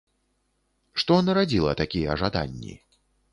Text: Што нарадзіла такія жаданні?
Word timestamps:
Што 1.01 1.17
нарадзіла 1.27 1.75
такія 1.83 2.17
жаданні? 2.23 2.73